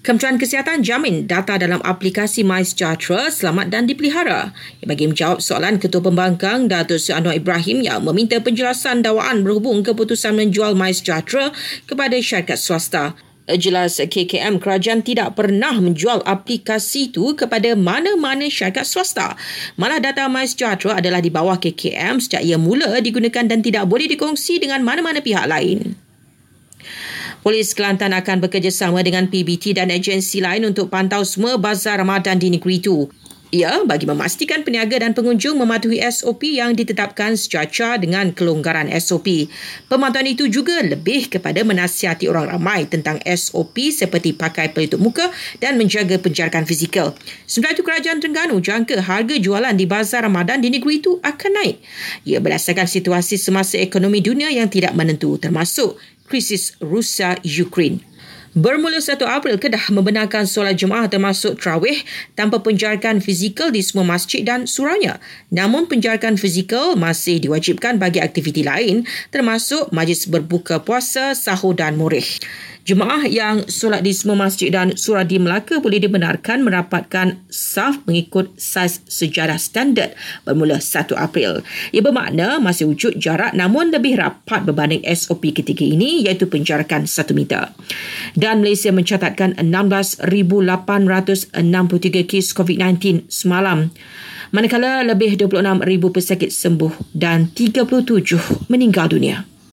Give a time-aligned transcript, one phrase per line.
[0.00, 4.48] Kementerian Kesihatan jamin data dalam aplikasi MySejahtera selamat dan dipelihara.
[4.80, 10.40] Bagi menjawab soalan Ketua Pembangkang Datuk Seri Anwar Ibrahim yang meminta penjelasan dakwaan berhubung keputusan
[10.40, 11.52] menjual MySejahtera
[11.84, 13.12] kepada syarikat swasta.
[13.44, 19.36] Jelas KKM kerajaan tidak pernah menjual aplikasi itu kepada mana-mana syarikat swasta.
[19.76, 24.64] Malah data MySejahtera adalah di bawah KKM sejak ia mula digunakan dan tidak boleh dikongsi
[24.64, 25.92] dengan mana-mana pihak lain.
[27.40, 32.52] Polis Kelantan akan bekerjasama dengan PBT dan agensi lain untuk pantau semua bazar Ramadan di
[32.52, 33.08] negeri itu.
[33.50, 39.50] Ia bagi memastikan peniaga dan pengunjung mematuhi SOP yang ditetapkan sejajar dengan kelonggaran SOP.
[39.90, 45.74] Pemantauan itu juga lebih kepada menasihati orang ramai tentang SOP seperti pakai pelitup muka dan
[45.82, 47.10] menjaga penjarakan fizikal.
[47.50, 51.82] Sementara itu, Kerajaan Terengganu jangka harga jualan di bazar Ramadan di negeri itu akan naik.
[52.30, 55.98] Ia berdasarkan situasi semasa ekonomi dunia yang tidak menentu termasuk
[56.30, 58.06] krisis Rusia-Ukraine.
[58.50, 62.02] Bermula 1 April, Kedah membenarkan solat jemaah termasuk terawih
[62.34, 65.22] tanpa penjarakan fizikal di semua masjid dan suraunya.
[65.54, 72.26] Namun penjarakan fizikal masih diwajibkan bagi aktiviti lain termasuk majlis berbuka puasa, sahur dan murih.
[72.90, 78.50] Jemaah yang solat di semua masjid dan surau di Melaka boleh dibenarkan merapatkan saf mengikut
[78.58, 81.62] saiz sejarah standard bermula 1 April.
[81.94, 87.30] Ia bermakna masih wujud jarak namun lebih rapat berbanding SOP ketiga ini iaitu penjarakan 1
[87.30, 87.70] meter.
[88.34, 91.54] Dan Malaysia mencatatkan 16,863
[92.26, 93.94] kes COVID-19 semalam.
[94.50, 95.78] Manakala lebih 26,000
[96.10, 99.49] pesakit sembuh dan 37 meninggal dunia.